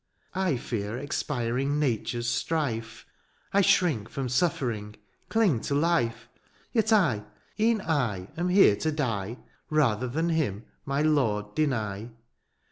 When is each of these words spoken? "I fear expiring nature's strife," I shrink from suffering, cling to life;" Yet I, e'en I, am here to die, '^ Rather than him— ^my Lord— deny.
"I 0.47 0.57
fear 0.57 0.97
expiring 0.97 1.77
nature's 1.77 2.27
strife," 2.27 3.05
I 3.53 3.61
shrink 3.61 4.09
from 4.09 4.29
suffering, 4.29 4.95
cling 5.29 5.59
to 5.69 5.75
life;" 5.75 6.27
Yet 6.73 6.91
I, 6.91 7.23
e'en 7.59 7.81
I, 7.81 8.29
am 8.35 8.49
here 8.49 8.75
to 8.77 8.91
die, 8.91 9.37
'^ 9.39 9.43
Rather 9.69 10.07
than 10.07 10.29
him— 10.29 10.65
^my 10.87 11.05
Lord— 11.05 11.53
deny. 11.55 12.09